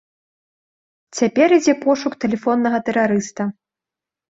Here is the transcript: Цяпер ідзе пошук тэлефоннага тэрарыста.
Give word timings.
Цяпер 1.17 1.49
ідзе 1.59 1.77
пошук 1.85 2.13
тэлефоннага 2.25 2.83
тэрарыста. 2.91 3.41